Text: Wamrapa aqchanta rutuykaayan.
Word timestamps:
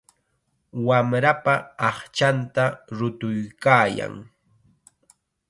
Wamrapa 0.87 1.53
aqchanta 1.89 2.63
rutuykaayan. 2.97 4.15